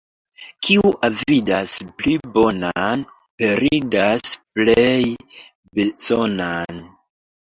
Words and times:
Kiu 0.67 0.91
avidas 1.07 1.73
pli 1.99 2.13
bonan, 2.37 3.03
perdas 3.43 4.33
plej 4.55 5.03
bezonan. 5.79 6.83